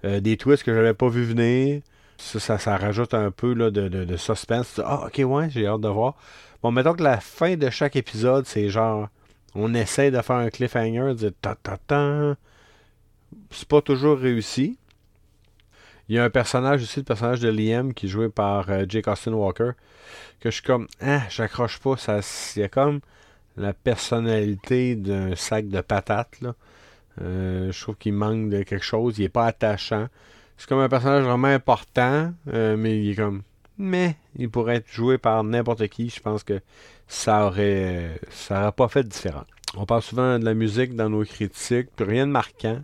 Euh, 0.05 0.21
des 0.21 0.37
twists 0.37 0.65
que 0.65 0.75
j'avais 0.75 0.93
pas 0.93 1.09
vu 1.09 1.25
venir. 1.25 1.81
Ça, 2.19 2.59
ça, 2.59 2.77
rajoute 2.77 3.15
un 3.15 3.31
peu 3.31 3.55
là, 3.55 3.71
de, 3.71 4.17
suspense. 4.17 4.81
Ah, 4.85 5.07
ok, 5.07 5.23
ouais, 5.25 5.49
j'ai 5.49 5.67
hâte 5.67 5.81
de 5.81 5.89
voir. 5.89 6.15
Bon, 6.63 6.71
mettons 6.73 6.93
que 6.93 7.03
la 7.03 7.21
fin 7.21 7.57
de 7.57 7.71
chaque 7.71 7.97
épisode, 7.97 8.47
c'est 8.47 8.69
genre. 8.69 9.09
On 9.55 9.73
essaie 9.73 10.11
de 10.11 10.21
faire 10.21 10.37
un 10.37 10.51
cliffhanger, 10.51 11.15
de 11.15 11.31
ta 11.31 11.55
ta 11.55 11.79
ta. 11.79 12.37
C'est 13.51 13.69
pas 13.69 13.81
toujours 13.81 14.19
réussi. 14.19 14.77
Il 16.09 16.17
y 16.17 16.19
a 16.19 16.25
un 16.25 16.31
personnage 16.31 16.83
aussi, 16.83 17.01
le 17.01 17.05
personnage 17.05 17.41
de 17.41 17.49
Liam, 17.49 17.95
qui 17.95 18.07
est 18.07 18.09
joué 18.09 18.29
par 18.29 18.69
euh, 18.71 18.85
Jake 18.89 19.09
Austin 19.09 19.33
Walker, 19.33 19.71
que 20.41 20.51
je 20.51 20.57
suis 20.57 20.63
comme, 20.63 20.87
ah, 21.01 21.23
j'accroche 21.31 21.79
pas. 21.79 21.97
Ça, 21.97 22.21
il 22.57 22.61
y 22.61 22.65
a 22.65 22.69
comme 22.69 23.01
la 23.57 23.73
personnalité 23.73 24.97
d'un 24.97 25.35
sac 25.35 25.69
de 25.69 25.81
patates. 25.81 26.41
Là. 26.43 26.55
Euh, 27.23 27.73
je 27.73 27.81
trouve 27.81 27.97
qu'il 27.97 28.13
manque 28.13 28.51
de 28.51 28.63
quelque 28.63 28.85
chose. 28.85 29.19
Il 29.19 29.25
est 29.25 29.29
pas 29.29 29.47
attachant. 29.47 30.09
C'est 30.57 30.69
comme 30.69 30.81
un 30.81 30.89
personnage 30.89 31.25
vraiment 31.25 31.49
important, 31.49 32.33
euh, 32.53 32.77
mais 32.77 33.03
il 33.03 33.11
est 33.11 33.17
comme. 33.17 33.43
Mais 33.77 34.17
il 34.37 34.51
pourrait 34.51 34.77
être 34.77 34.91
joué 34.91 35.19
par 35.19 35.43
n'importe 35.43 35.89
qui. 35.89 36.11
Je 36.11 36.21
pense 36.21 36.45
que 36.45 36.61
ça 37.09 37.47
aurait. 37.47 38.21
Ça 38.31 38.63
aurait 38.63 38.73
pas 38.73 38.89
fait 38.89 39.05
différent. 39.05 39.45
On 39.77 39.87
parle 39.87 40.03
souvent 40.03 40.39
de 40.39 40.45
la 40.45 40.55
musique 40.55 40.95
dans 40.95 41.09
nos 41.09 41.25
critiques, 41.25 41.89
puis 41.97 42.05
rien 42.05 42.27
de 42.27 42.33
marquant. 42.33 42.83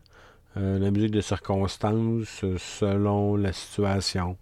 Euh, 0.57 0.78
la 0.78 0.90
musique 0.90 1.12
de 1.12 1.21
circonstance 1.21 2.45
selon 2.59 3.37
la 3.37 3.52
situation. 3.52 4.37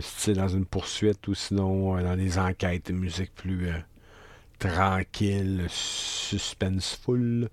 si 0.00 0.14
c'est 0.16 0.32
dans 0.32 0.48
une 0.48 0.64
poursuite 0.64 1.26
ou 1.28 1.34
sinon 1.34 2.00
dans 2.00 2.16
des 2.16 2.38
enquêtes, 2.38 2.88
une 2.88 2.98
musique 2.98 3.34
plus 3.34 3.68
tranquille, 4.58 5.66
suspenseful. 5.68 7.50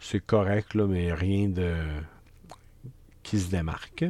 C'est 0.00 0.24
correct, 0.24 0.74
là, 0.74 0.86
mais 0.86 1.12
rien 1.12 1.48
de 1.48 1.74
qui 3.22 3.40
se 3.40 3.50
démarque. 3.50 4.04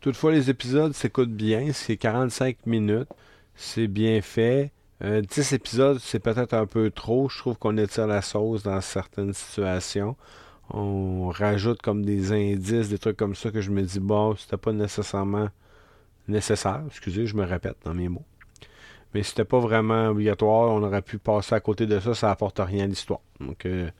Toutefois, 0.00 0.32
les 0.32 0.50
épisodes 0.50 0.92
s'écoutent 0.92 1.34
bien. 1.34 1.72
C'est 1.72 1.96
45 1.96 2.66
minutes. 2.66 3.08
C'est 3.56 3.88
bien 3.88 4.20
fait. 4.20 4.70
10 5.00 5.06
euh, 5.06 5.56
épisodes, 5.56 5.98
c'est 5.98 6.18
peut-être 6.18 6.54
un 6.54 6.66
peu 6.66 6.90
trop. 6.90 7.28
Je 7.28 7.38
trouve 7.38 7.56
qu'on 7.56 7.76
étire 7.78 8.06
la 8.06 8.22
sauce 8.22 8.62
dans 8.62 8.80
certaines 8.80 9.32
situations. 9.32 10.16
On 10.70 11.28
rajoute 11.28 11.82
comme 11.82 12.04
des 12.04 12.32
indices, 12.32 12.88
des 12.88 12.98
trucs 12.98 13.16
comme 13.16 13.34
ça 13.34 13.50
que 13.50 13.60
je 13.60 13.70
me 13.70 13.82
dis, 13.82 14.00
bon, 14.00 14.34
c'était 14.36 14.56
pas 14.56 14.72
nécessairement 14.72 15.48
nécessaire. 16.28 16.82
Excusez, 16.86 17.26
je 17.26 17.36
me 17.36 17.44
répète 17.44 17.76
dans 17.84 17.94
mes 17.94 18.08
mots. 18.08 18.24
Mais 19.12 19.22
c'était 19.22 19.44
pas 19.44 19.60
vraiment 19.60 20.08
obligatoire. 20.08 20.70
On 20.70 20.82
aurait 20.82 21.02
pu 21.02 21.18
passer 21.18 21.54
à 21.54 21.60
côté 21.60 21.86
de 21.86 22.00
ça. 22.00 22.14
Ça 22.14 22.30
apporte 22.30 22.58
rien 22.58 22.84
à 22.84 22.86
l'histoire. 22.86 23.20
Donc, 23.40 23.66
euh, 23.66 23.90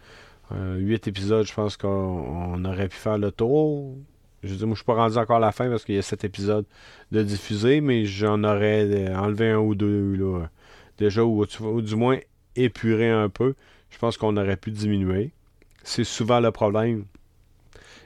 8 0.51 1.07
épisodes, 1.09 1.47
je 1.47 1.55
pense 1.55 1.77
qu'on 1.77 2.65
aurait 2.65 2.89
pu 2.89 2.97
faire 2.97 3.19
le 3.19 3.31
tour. 3.31 3.97
Je 4.43 4.55
dire, 4.55 4.67
moi, 4.67 4.75
je 4.75 4.81
suis 4.81 4.85
pas 4.85 4.95
rendu 4.95 5.17
encore 5.17 5.37
à 5.37 5.41
la 5.41 5.53
fin 5.53 5.71
parce 5.71 5.85
qu'il 5.85 5.95
y 5.95 5.99
a 5.99 6.03
7 6.03 6.25
épisodes 6.25 6.67
de 7.13 7.23
diffuser, 7.23 7.81
mais 7.81 8.05
j'en 8.05 8.43
aurais 8.45 9.15
enlevé 9.15 9.51
un 9.51 9.59
ou 9.59 9.75
deux, 9.75 10.17
là, 10.17 10.49
déjà, 10.99 11.25
ou, 11.25 11.47
du 11.81 11.97
moins 11.97 12.19
épuré 12.57 13.09
un 13.09 13.29
peu. 13.29 13.55
Je 13.91 13.99
pense 13.99 14.19
qu'on 14.19 14.37
aurait 14.37 14.57
pu 14.57 14.71
diminuer. 14.71 15.33
C'est 15.85 16.05
souvent 16.05 16.41
le 16.41 16.51
problème. 16.51 17.05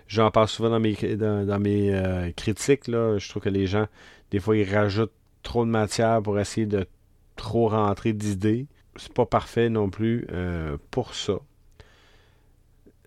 J'en 0.08 0.30
parle 0.30 0.49
souvent 0.49 0.70
dans 0.70 0.80
mes, 0.80 0.97
euh, 1.94 2.30
critiques. 2.32 2.85
Je 2.87 3.28
trouve 3.28 3.42
que 3.42 3.49
les 3.49 3.66
gens, 3.66 3.87
des 4.30 4.40
fois, 4.40 4.56
ils 4.56 4.68
rajoutent 4.68 5.12
trop 5.42 5.64
de 5.64 5.70
matière 5.70 6.23
pour 6.23 6.38
essayer 6.38 6.66
de 6.66 6.87
trop 7.37 7.68
rentrer 7.68 8.12
d'idées. 8.12 8.66
C'est 8.97 9.12
pas 9.12 9.26
parfait 9.26 9.68
non 9.68 9.90
plus 9.90 10.26
euh, 10.32 10.76
pour 10.90 11.14
ça. 11.14 11.38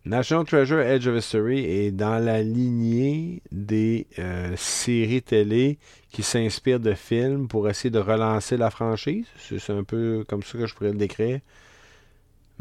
National 0.06 0.46
Treasure 0.46 0.80
Edge 0.80 1.08
of 1.08 1.18
History 1.18 1.60
est 1.66 1.92
dans 1.92 2.18
la 2.18 2.42
lignée 2.42 3.44
des 3.52 4.08
euh, 4.18 4.56
séries 4.58 5.22
télé 5.22 5.78
qui 6.12 6.24
s'inspirent 6.24 6.80
de 6.80 6.94
films 6.94 7.48
pour 7.48 7.70
essayer 7.70 7.92
de 7.92 8.00
relancer 8.00 8.58
la 8.58 8.72
franchise. 8.72 9.28
C'est 9.38 9.74
un 9.74 9.84
peu 9.84 10.26
comme 10.28 10.42
ça 10.42 10.58
que 10.58 10.66
je 10.66 10.74
pourrais 10.74 10.92
le 10.92 10.98
décrire. 10.98 11.40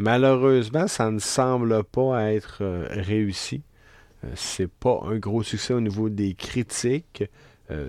Malheureusement, 0.01 0.87
ça 0.89 1.11
ne 1.11 1.19
semble 1.19 1.85
pas 1.85 2.33
être 2.33 2.59
euh, 2.63 2.87
réussi. 2.91 3.63
c'est 4.35 4.71
pas 4.71 5.01
un 5.05 5.19
gros 5.19 5.43
succès 5.43 5.75
au 5.75 5.81
niveau 5.81 6.09
des 6.09 6.35
critiques. 6.35 7.25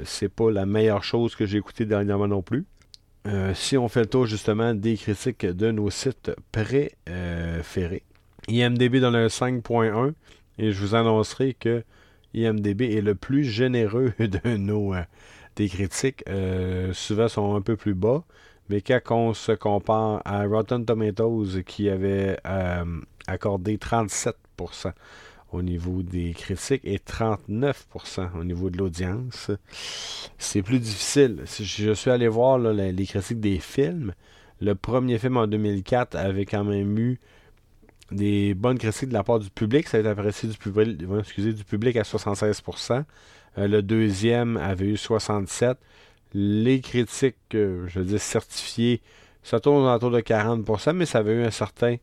c'est 0.06 0.30
pas 0.30 0.52
la 0.52 0.66
meilleure 0.66 1.04
chose 1.04 1.36
que 1.36 1.46
j'ai 1.46 1.58
écoutée 1.58 1.86
dernièrement 1.86 2.28
non 2.28 2.42
plus. 2.42 2.66
Euh, 3.28 3.54
si 3.54 3.78
on 3.78 3.88
fait 3.88 4.02
le 4.02 4.06
tour 4.08 4.26
justement 4.26 4.74
des 4.74 4.98
critiques 4.98 5.46
de 5.46 5.72
nos 5.72 5.90
sites 5.90 6.32
préférés. 6.52 8.04
IMDB 8.48 9.00
dans 9.00 9.12
le 9.12 9.28
5.1 9.28 10.14
et 10.58 10.72
je 10.72 10.80
vous 10.80 10.96
annoncerai 10.96 11.54
que 11.54 11.84
IMDB 12.34 12.82
est 12.82 13.02
le 13.02 13.16
plus 13.16 13.44
généreux 13.44 14.14
de 14.20 14.58
nos 14.58 14.96
euh, 14.96 15.04
des 15.56 15.70
critiques. 15.70 16.24
Euh, 16.28 16.94
souvent 16.94 17.28
sont 17.28 17.56
un 17.56 17.62
peu 17.62 17.76
plus 17.76 17.94
bas, 17.94 18.24
mais 18.70 18.82
quand 18.82 19.02
on 19.12 19.34
se 19.34 19.52
compare 19.52 20.22
à 20.26 20.46
Rotten 20.46 20.86
Tomatoes 20.86 21.64
qui 21.66 21.90
avait 21.90 22.38
accordé 23.28 23.78
37% 23.78 24.34
au 25.52 25.62
niveau 25.62 26.02
des 26.02 26.34
critiques 26.34 26.82
et 26.86 26.98
39% 26.98 28.40
au 28.40 28.44
niveau 28.44 28.70
de 28.70 28.78
l'audience. 28.78 29.52
C'est 30.38 30.62
plus 30.62 30.80
difficile. 30.80 31.44
Je 31.46 31.92
suis 31.94 32.10
allé 32.10 32.28
voir 32.28 32.58
les 32.58 33.06
critiques 33.06 33.40
des 33.40 33.60
films. 33.60 34.14
Le 34.62 34.76
premier 34.76 35.18
film 35.18 35.38
en 35.38 35.48
2004 35.48 36.16
avait 36.16 36.46
quand 36.46 36.64
même 36.64 36.98
eu 36.98 37.20
des 38.12 38.54
bonnes 38.54 38.78
critiques 38.78 39.10
de 39.10 39.14
la 39.14 39.24
part 39.24 39.40
du 39.40 39.50
public. 39.50 39.88
Ça 39.88 39.98
a 39.98 40.00
été 40.02 40.10
apprécié 40.10 40.50
du 40.50 40.58
public, 40.58 41.02
excusez, 41.20 41.54
du 41.54 41.64
public 41.64 41.96
à 41.98 42.04
76%. 42.04 43.04
Euh, 43.58 43.68
le 43.68 43.82
deuxième 43.82 44.58
avait 44.58 44.86
eu 44.86 44.96
67%. 44.96 45.76
Les 46.34 46.82
critiques, 46.82 47.36
euh, 47.56 47.88
je 47.88 48.00
veux 48.00 48.06
dire, 48.06 48.22
certifiées, 48.22 49.02
ça 49.44 49.60
tourne 49.60 49.86
autour 49.88 50.12
de 50.12 50.22
40%, 50.22 50.94
mais 50.94 51.06
ça 51.06 51.20
avait 51.20 51.34
eu 51.34 51.44
un 51.44 51.52
certain 51.52 51.98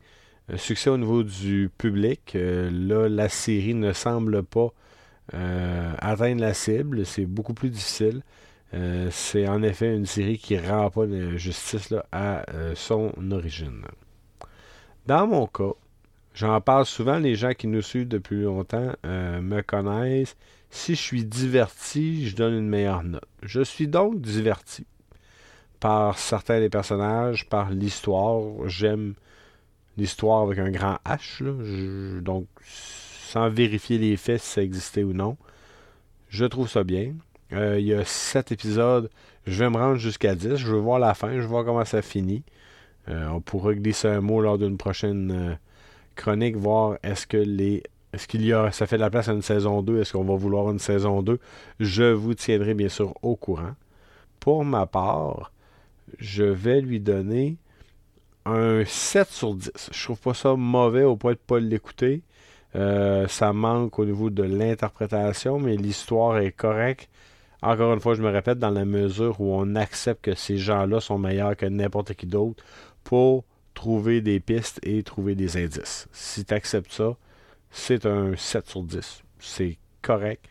succès 0.57 0.89
au 0.89 0.97
niveau 0.97 1.23
du 1.23 1.69
public. 1.77 2.33
Euh, 2.35 2.69
là, 2.71 3.07
la 3.09 3.29
série 3.29 3.73
ne 3.73 3.93
semble 3.93 4.43
pas 4.43 4.69
euh, 5.33 5.93
atteindre 5.99 6.41
la 6.41 6.53
cible. 6.53 7.05
C'est 7.05 7.25
beaucoup 7.25 7.53
plus 7.53 7.69
difficile. 7.69 8.21
Euh, 8.73 9.09
c'est 9.11 9.47
en 9.47 9.63
effet 9.63 9.95
une 9.95 10.05
série 10.05 10.37
qui 10.37 10.55
ne 10.55 10.67
rend 10.67 10.89
pas 10.89 11.05
de 11.05 11.37
justice 11.37 11.93
à 12.11 12.45
son 12.75 13.13
origine. 13.31 13.81
Dans 15.05 15.25
mon 15.27 15.47
cas, 15.47 15.73
j'en 16.33 16.61
parle 16.61 16.85
souvent, 16.85 17.17
les 17.17 17.35
gens 17.35 17.53
qui 17.53 17.67
nous 17.67 17.81
suivent 17.81 18.07
depuis 18.07 18.43
longtemps 18.43 18.93
me 19.03 19.61
connaissent. 19.61 20.35
Si 20.69 20.95
je 20.95 21.01
suis 21.01 21.25
diverti, 21.25 22.27
je 22.27 22.35
donne 22.35 22.53
une 22.53 22.67
meilleure 22.67 23.03
note. 23.03 23.23
Je 23.41 23.61
suis 23.61 23.87
donc 23.87 24.21
diverti 24.21 24.85
par 25.79 26.17
certains 26.17 26.59
des 26.59 26.69
personnages, 26.69 27.47
par 27.47 27.71
l'histoire. 27.71 28.67
J'aime 28.67 29.15
l'histoire 29.97 30.43
avec 30.43 30.59
un 30.59 30.69
grand 30.69 30.97
H. 31.05 32.21
donc, 32.21 32.47
sans 32.63 33.49
vérifier 33.49 33.97
les 33.97 34.17
faits 34.17 34.41
si 34.41 34.49
ça 34.49 34.63
existait 34.63 35.03
ou 35.03 35.13
non. 35.13 35.37
Je 36.29 36.45
trouve 36.45 36.69
ça 36.69 36.83
bien. 36.83 37.13
Euh, 37.53 37.79
il 37.79 37.87
y 37.87 37.93
a 37.93 38.05
7 38.05 38.51
épisodes. 38.51 39.09
Je 39.45 39.63
vais 39.63 39.69
me 39.69 39.77
rendre 39.77 39.97
jusqu'à 39.97 40.35
10. 40.35 40.57
Je 40.57 40.67
veux 40.67 40.79
voir 40.79 40.99
la 40.99 41.13
fin. 41.13 41.33
Je 41.33 41.41
veux 41.41 41.47
voir 41.47 41.65
comment 41.65 41.85
ça 41.85 42.01
finit. 42.01 42.43
Euh, 43.07 43.27
on 43.29 43.41
pourra 43.41 43.73
glisser 43.73 44.07
un 44.07 44.21
mot 44.21 44.41
lors 44.41 44.57
d'une 44.57 44.77
prochaine 44.77 45.31
euh, 45.31 45.55
chronique, 46.15 46.55
voir 46.55 46.97
est-ce 47.03 47.25
que 47.25 47.37
les. 47.37 47.83
Est-ce 48.13 48.27
qu'il 48.27 48.45
y 48.45 48.53
a. 48.53 48.71
Ça 48.71 48.87
fait 48.87 48.97
de 48.97 49.01
la 49.01 49.09
place 49.09 49.29
à 49.29 49.33
une 49.33 49.41
saison 49.41 49.81
2? 49.81 50.01
Est-ce 50.01 50.13
qu'on 50.13 50.23
va 50.23 50.35
vouloir 50.35 50.69
une 50.71 50.79
saison 50.79 51.21
2? 51.21 51.39
Je 51.79 52.03
vous 52.03 52.33
tiendrai 52.33 52.73
bien 52.73 52.89
sûr 52.89 53.13
au 53.21 53.35
courant. 53.35 53.75
Pour 54.39 54.65
ma 54.65 54.85
part, 54.85 55.51
je 56.17 56.43
vais 56.43 56.81
lui 56.81 56.99
donner 56.99 57.57
un 58.45 58.83
7 58.85 59.29
sur 59.29 59.55
10. 59.55 59.71
Je 59.91 60.03
trouve 60.03 60.19
pas 60.19 60.33
ça 60.33 60.55
mauvais 60.55 61.03
au 61.03 61.15
point 61.15 61.33
de 61.33 61.37
pas 61.37 61.59
l'écouter. 61.59 62.23
Euh, 62.75 63.27
ça 63.27 63.53
manque 63.53 63.97
au 63.99 64.05
niveau 64.05 64.29
de 64.29 64.43
l'interprétation, 64.43 65.59
mais 65.59 65.75
l'histoire 65.75 66.37
est 66.37 66.51
correcte. 66.51 67.09
Encore 67.61 67.93
une 67.93 67.99
fois, 67.99 68.13
je 68.13 68.21
me 68.21 68.29
répète, 68.29 68.59
dans 68.59 68.69
la 68.69 68.85
mesure 68.85 69.41
où 69.41 69.53
on 69.53 69.75
accepte 69.75 70.23
que 70.23 70.35
ces 70.35 70.57
gens-là 70.57 70.99
sont 71.01 71.17
meilleurs 71.17 71.57
que 71.57 71.65
n'importe 71.65 72.13
qui 72.13 72.25
d'autre 72.25 72.63
pour 73.03 73.43
trouver 73.73 74.21
des 74.21 74.39
pistes 74.39 74.79
et 74.83 75.03
trouver 75.03 75.35
des 75.35 75.57
indices. 75.57 76.07
Si 76.11 76.45
tu 76.45 76.53
acceptes 76.53 76.91
ça, 76.91 77.15
c'est 77.71 78.05
un 78.05 78.35
7 78.35 78.67
sur 78.67 78.83
10. 78.83 79.23
C'est 79.39 79.77
correct. 80.01 80.45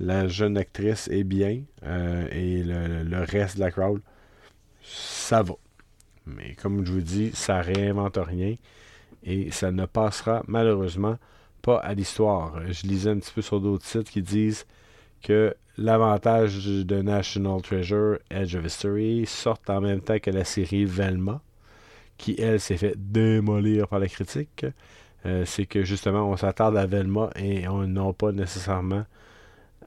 La 0.00 0.28
jeune 0.28 0.56
actrice 0.56 1.08
est 1.08 1.24
bien 1.24 1.62
euh, 1.82 2.28
et 2.30 2.62
le 2.62 3.24
reste 3.24 3.56
de 3.56 3.60
la 3.60 3.70
crowd, 3.70 4.00
ça 4.82 5.42
va. 5.42 5.54
Mais 6.26 6.54
comme 6.54 6.84
je 6.84 6.92
vous 6.92 7.00
dis, 7.00 7.30
ça 7.34 7.60
réinvente 7.60 8.18
rien 8.18 8.54
et 9.24 9.50
ça 9.50 9.72
ne 9.72 9.86
passera 9.86 10.42
malheureusement 10.46 11.18
pas 11.62 11.78
à 11.78 11.94
l'histoire. 11.94 12.60
Je 12.70 12.86
lisais 12.86 13.10
un 13.10 13.18
petit 13.18 13.32
peu 13.34 13.42
sur 13.42 13.60
d'autres 13.60 13.86
sites 13.86 14.10
qui 14.10 14.22
disent 14.22 14.66
que 15.22 15.54
l'avantage 15.76 16.64
de 16.66 17.02
National 17.02 17.60
Treasure, 17.62 18.18
Edge 18.30 18.54
of 18.54 18.64
History, 18.64 19.26
sortent 19.26 19.68
en 19.70 19.80
même 19.80 20.00
temps 20.00 20.18
que 20.18 20.30
la 20.30 20.44
série 20.44 20.84
Velma, 20.84 21.42
qui 22.16 22.36
elle 22.38 22.60
s'est 22.60 22.76
fait 22.76 22.94
démolir 22.96 23.88
par 23.88 23.98
la 23.98 24.08
critique. 24.08 24.66
Euh, 25.26 25.44
c'est 25.44 25.66
que 25.66 25.82
justement 25.82 26.30
on 26.30 26.36
s'attarde 26.36 26.76
à 26.76 26.86
Velma 26.86 27.30
et 27.36 27.66
on 27.68 27.86
n'a 27.86 28.12
pas 28.12 28.32
nécessairement 28.32 29.04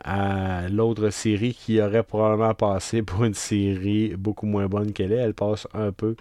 à 0.04 0.68
l'autre 0.68 1.10
série 1.10 1.54
qui 1.54 1.80
aurait 1.82 2.04
probablement 2.04 2.54
passé 2.54 3.02
pour 3.04 3.24
une 3.24 3.34
série 3.34 4.16
beaucoup 4.16 4.46
moins 4.46 4.68
bonne 4.68 4.94
qu'elle 4.94 5.14
est. 5.14 5.18
Elle 5.18 5.34
passe 5.34 5.68
un 5.74 5.92
peu 5.92 6.16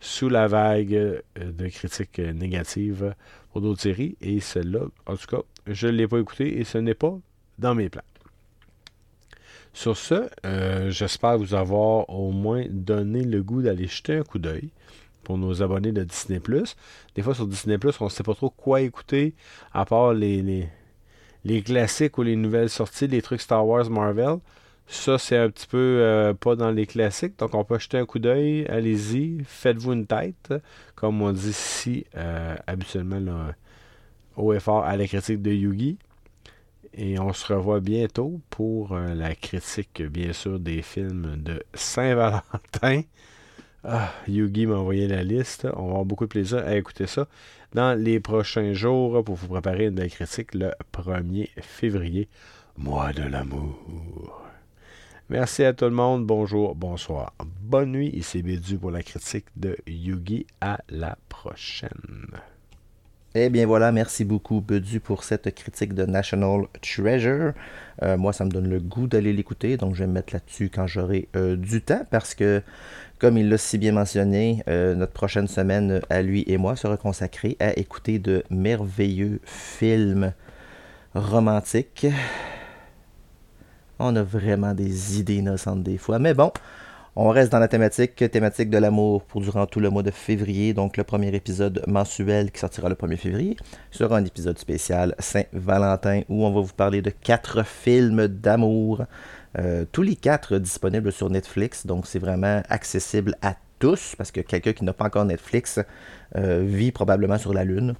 sous 0.00 0.28
la 0.28 0.46
vague 0.48 0.94
euh, 0.94 1.20
de 1.36 1.68
critiques 1.68 2.18
négatives 2.18 3.14
pour 3.52 3.60
d'autres 3.60 3.82
séries. 3.82 4.16
Et 4.20 4.40
celle-là, 4.40 4.80
en 5.06 5.16
tout 5.16 5.26
cas, 5.26 5.42
je 5.66 5.86
ne 5.86 5.92
l'ai 5.92 6.08
pas 6.08 6.18
écoutée 6.18 6.58
et 6.58 6.64
ce 6.64 6.78
n'est 6.78 6.94
pas 6.94 7.16
dans 7.58 7.74
mes 7.74 7.88
plans. 7.88 8.02
Sur 9.72 9.96
ce, 9.96 10.28
euh, 10.44 10.90
j'espère 10.90 11.38
vous 11.38 11.54
avoir 11.54 12.08
au 12.10 12.32
moins 12.32 12.64
donné 12.68 13.22
le 13.22 13.42
goût 13.42 13.62
d'aller 13.62 13.86
jeter 13.86 14.16
un 14.16 14.22
coup 14.24 14.38
d'œil 14.38 14.70
pour 15.28 15.36
nos 15.36 15.62
abonnés 15.62 15.92
de 15.92 16.04
Disney+. 16.04 16.40
Des 17.14 17.20
fois, 17.20 17.34
sur 17.34 17.46
Disney+, 17.46 17.76
on 18.00 18.04
ne 18.06 18.08
sait 18.08 18.22
pas 18.22 18.32
trop 18.32 18.48
quoi 18.48 18.80
écouter, 18.80 19.34
à 19.74 19.84
part 19.84 20.14
les, 20.14 20.66
les, 21.44 21.62
classiques 21.62 22.16
ou 22.16 22.22
les 22.22 22.34
nouvelles 22.34 22.70
sorties, 22.70 23.08
les 23.08 23.20
trucs 23.20 23.42
Star 23.42 23.66
Wars, 23.66 23.90
Marvel. 23.90 24.38
Ça, 24.86 25.18
c'est 25.18 25.36
un 25.36 25.50
petit 25.50 25.66
peu 25.66 25.76
euh, 25.76 26.32
pas 26.32 26.56
dans 26.56 26.70
les 26.70 26.86
classiques. 26.86 27.38
Donc, 27.38 27.54
on 27.54 27.62
peut 27.62 27.78
jeter 27.78 27.98
un 27.98 28.06
coup 28.06 28.18
d'œil. 28.18 28.64
Allez-y. 28.70 29.44
Faites-vous 29.44 29.92
une 29.92 30.06
tête. 30.06 30.54
Comme 30.94 31.20
on 31.20 31.30
dit 31.30 31.50
ici, 31.50 32.06
euh, 32.16 32.56
habituellement, 32.66 33.48
au 34.34 34.54
effort 34.54 34.86
à 34.86 34.96
la 34.96 35.06
critique 35.06 35.42
de 35.42 35.50
Yugi. 35.50 35.98
Et 36.94 37.18
on 37.18 37.34
se 37.34 37.52
revoit 37.52 37.80
bientôt 37.80 38.40
pour 38.48 38.92
euh, 38.92 39.14
la 39.14 39.34
critique, 39.34 40.00
bien 40.00 40.32
sûr, 40.32 40.58
des 40.58 40.80
films 40.80 41.36
de 41.36 41.62
Saint-Valentin. 41.74 43.02
Ah, 43.84 44.12
Yugi 44.26 44.66
m'a 44.66 44.76
envoyé 44.76 45.06
la 45.06 45.22
liste. 45.22 45.66
On 45.76 45.84
va 45.84 45.90
avoir 45.90 46.04
beaucoup 46.04 46.24
de 46.24 46.30
plaisir 46.30 46.58
à 46.58 46.74
écouter 46.76 47.06
ça 47.06 47.28
dans 47.74 47.96
les 47.98 48.18
prochains 48.18 48.72
jours 48.72 49.22
pour 49.22 49.36
vous 49.36 49.48
préparer 49.48 49.86
une 49.86 49.94
belle 49.94 50.10
critique 50.10 50.54
le 50.54 50.72
1er 50.92 51.48
février. 51.60 52.28
Mois 52.76 53.12
de 53.12 53.22
l'amour. 53.22 54.42
Merci 55.30 55.62
à 55.62 55.72
tout 55.74 55.84
le 55.84 55.90
monde. 55.92 56.26
Bonjour, 56.26 56.74
bonsoir, 56.74 57.34
bonne 57.60 57.92
nuit. 57.92 58.08
Ici 58.08 58.42
Bédu 58.42 58.78
pour 58.78 58.90
la 58.90 59.02
critique 59.02 59.46
de 59.56 59.76
Yugi. 59.86 60.46
À 60.60 60.80
la 60.88 61.16
prochaine. 61.28 62.40
Eh 63.40 63.50
bien 63.50 63.66
voilà, 63.66 63.92
merci 63.92 64.24
beaucoup 64.24 64.60
Bedu 64.60 64.98
pour 64.98 65.22
cette 65.22 65.54
critique 65.54 65.94
de 65.94 66.04
National 66.04 66.62
Treasure. 66.82 67.52
Euh, 68.02 68.16
moi, 68.16 68.32
ça 68.32 68.44
me 68.44 68.50
donne 68.50 68.68
le 68.68 68.80
goût 68.80 69.06
d'aller 69.06 69.32
l'écouter, 69.32 69.76
donc 69.76 69.94
je 69.94 70.00
vais 70.00 70.08
me 70.08 70.14
mettre 70.14 70.34
là-dessus 70.34 70.70
quand 70.74 70.88
j'aurai 70.88 71.28
euh, 71.36 71.54
du 71.54 71.80
temps, 71.80 72.04
parce 72.10 72.34
que, 72.34 72.62
comme 73.20 73.38
il 73.38 73.48
l'a 73.48 73.56
si 73.56 73.78
bien 73.78 73.92
mentionné, 73.92 74.64
euh, 74.66 74.96
notre 74.96 75.12
prochaine 75.12 75.46
semaine 75.46 76.00
à 76.10 76.20
lui 76.20 76.42
et 76.48 76.56
moi 76.56 76.74
sera 76.74 76.96
consacrée 76.96 77.56
à 77.60 77.78
écouter 77.78 78.18
de 78.18 78.42
merveilleux 78.50 79.40
films 79.44 80.32
romantiques. 81.14 82.08
On 84.00 84.16
a 84.16 84.22
vraiment 84.24 84.74
des 84.74 85.20
idées 85.20 85.36
innocentes 85.36 85.84
des 85.84 85.96
fois, 85.96 86.18
mais 86.18 86.34
bon, 86.34 86.50
on 87.20 87.30
reste 87.30 87.50
dans 87.50 87.58
la 87.58 87.66
thématique, 87.66 88.30
thématique 88.30 88.70
de 88.70 88.78
l'amour 88.78 89.24
pour 89.24 89.40
durant 89.40 89.66
tout 89.66 89.80
le 89.80 89.90
mois 89.90 90.04
de 90.04 90.12
février. 90.12 90.72
Donc 90.72 90.96
le 90.96 91.02
premier 91.02 91.34
épisode 91.34 91.82
mensuel 91.88 92.52
qui 92.52 92.60
sortira 92.60 92.88
le 92.88 92.94
1er 92.94 93.16
février 93.16 93.56
sera 93.90 94.18
un 94.18 94.24
épisode 94.24 94.56
spécial 94.56 95.16
Saint-Valentin 95.18 96.20
où 96.28 96.44
on 96.44 96.52
va 96.52 96.60
vous 96.60 96.72
parler 96.72 97.02
de 97.02 97.10
quatre 97.10 97.66
films 97.66 98.28
d'amour. 98.28 99.02
Euh, 99.58 99.84
tous 99.90 100.02
les 100.02 100.14
quatre 100.14 100.58
disponibles 100.58 101.10
sur 101.10 101.28
Netflix. 101.28 101.86
Donc 101.86 102.06
c'est 102.06 102.20
vraiment 102.20 102.62
accessible 102.68 103.34
à 103.42 103.56
tous 103.80 104.14
parce 104.16 104.30
que 104.30 104.40
quelqu'un 104.40 104.72
qui 104.72 104.84
n'a 104.84 104.92
pas 104.92 105.06
encore 105.06 105.24
Netflix 105.24 105.80
euh, 106.36 106.62
vit 106.64 106.92
probablement 106.92 107.38
sur 107.38 107.52
la 107.52 107.64
Lune. 107.64 107.94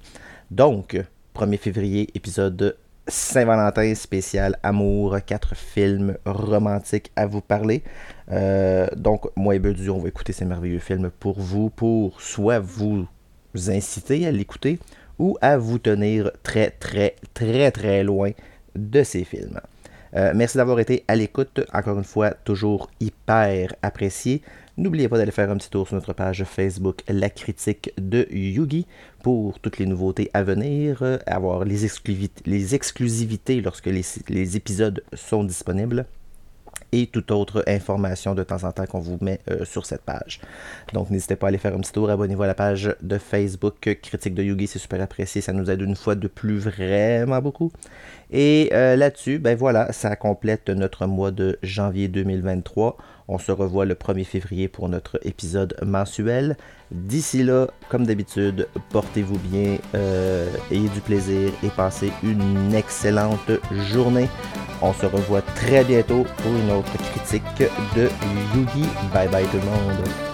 Donc 0.49 0.97
1er 1.35 1.57
février, 1.57 2.09
épisode 2.13 2.77
Saint-Valentin 3.09 3.95
spécial 3.95 4.57
amour, 4.63 5.17
quatre 5.25 5.55
films 5.55 6.17
romantiques 6.25 7.11
à 7.15 7.25
vous 7.25 7.41
parler. 7.41 7.83
Euh, 8.31 8.87
donc, 8.95 9.25
moi 9.35 9.55
et 9.55 9.59
Bedu, 9.59 9.89
on 9.89 9.99
va 9.99 10.09
écouter 10.09 10.33
ces 10.33 10.45
merveilleux 10.45 10.79
films 10.79 11.09
pour 11.19 11.39
vous, 11.39 11.69
pour 11.69 12.21
soit 12.21 12.59
vous 12.59 13.07
inciter 13.67 14.27
à 14.27 14.31
l'écouter 14.31 14.79
ou 15.17 15.37
à 15.41 15.57
vous 15.57 15.79
tenir 15.79 16.31
très, 16.43 16.69
très, 16.69 17.15
très, 17.33 17.71
très 17.71 18.03
loin 18.03 18.31
de 18.75 19.03
ces 19.03 19.23
films. 19.23 19.59
Euh, 20.15 20.33
merci 20.35 20.57
d'avoir 20.57 20.79
été 20.79 21.03
à 21.07 21.15
l'écoute. 21.15 21.61
Encore 21.73 21.97
une 21.97 22.03
fois, 22.03 22.31
toujours 22.31 22.89
hyper 22.99 23.73
apprécié. 23.81 24.41
N'oubliez 24.77 25.09
pas 25.09 25.17
d'aller 25.17 25.31
faire 25.31 25.51
un 25.51 25.57
petit 25.57 25.69
tour 25.69 25.87
sur 25.87 25.95
notre 25.95 26.13
page 26.13 26.43
Facebook 26.45 27.01
La 27.07 27.29
Critique 27.29 27.91
de 27.97 28.27
Yugi 28.31 28.87
pour 29.23 29.59
toutes 29.59 29.77
les 29.77 29.85
nouveautés 29.85 30.29
à 30.33 30.43
venir, 30.43 31.03
euh, 31.03 31.17
avoir 31.25 31.65
les, 31.65 31.83
exclusivités, 31.85 33.61
lorsque 33.61 33.87
les 33.87 34.55
épisodes 34.55 35.03
sont 35.13 35.43
disponibles 35.43 36.05
et 36.91 37.07
toute 37.07 37.31
autre 37.31 37.63
information 37.67 38.35
de 38.35 38.43
temps 38.43 38.63
en 38.63 38.71
temps 38.71 38.85
qu'on 38.85 38.99
vous 38.99 39.17
met 39.21 39.39
euh, 39.49 39.65
sur 39.65 39.85
cette 39.85 40.01
page. 40.01 40.41
Donc 40.93 41.09
n'hésitez 41.09 41.35
pas 41.35 41.47
à 41.47 41.49
aller 41.49 41.57
faire 41.57 41.75
un 41.75 41.79
petit 41.79 41.91
tour, 41.91 42.09
abonnez-vous 42.09 42.43
à 42.43 42.47
la 42.47 42.55
page 42.55 42.95
de 43.01 43.17
Facebook 43.17 43.97
Critique 44.01 44.33
de 44.33 44.43
Yugi, 44.43 44.67
c'est 44.67 44.79
super 44.79 45.01
apprécié, 45.01 45.41
ça 45.41 45.53
nous 45.53 45.69
aide 45.69 45.81
une 45.81 45.95
fois 45.95 46.15
de 46.15 46.27
plus 46.27 46.57
vraiment 46.57 47.41
beaucoup. 47.41 47.71
Et 48.31 48.69
euh, 48.73 48.95
là-dessus, 48.95 49.39
ben 49.39 49.57
voilà, 49.57 49.91
ça 49.91 50.15
complète 50.15 50.69
notre 50.69 51.07
mois 51.07 51.31
de 51.31 51.57
janvier 51.63 52.07
2023. 52.07 52.97
On 53.27 53.37
se 53.37 53.51
revoit 53.51 53.85
le 53.85 53.95
1er 53.95 54.23
février 54.23 54.67
pour 54.67 54.89
notre 54.89 55.19
épisode 55.23 55.75
mensuel. 55.83 56.57
D'ici 56.91 57.43
là, 57.43 57.67
comme 57.89 58.05
d'habitude, 58.05 58.67
portez-vous 58.89 59.37
bien, 59.37 59.77
euh, 59.93 60.47
ayez 60.71 60.89
du 60.89 61.01
plaisir 61.01 61.51
et 61.63 61.69
passez 61.69 62.11
une 62.23 62.73
excellente 62.73 63.51
journée. 63.91 64.27
On 64.81 64.93
se 64.93 65.05
revoit 65.05 65.41
très 65.41 65.83
bientôt 65.83 66.25
pour 66.37 66.51
une 66.59 66.71
autre 66.71 66.91
critique 67.11 67.43
de 67.95 68.09
Yugi. 68.55 68.87
Bye 69.13 69.27
bye 69.29 69.45
tout 69.45 69.57
le 69.57 69.63
monde. 69.63 70.28